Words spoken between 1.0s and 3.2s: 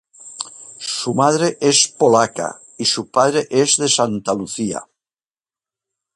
madre es polaca y su